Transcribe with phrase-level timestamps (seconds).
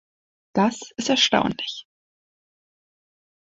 [0.55, 1.85] Das ist erstaunlich.